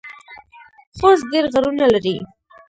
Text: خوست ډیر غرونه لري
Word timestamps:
خوست 0.97 1.23
ډیر 1.31 1.45
غرونه 1.53 1.85
لري 1.93 2.15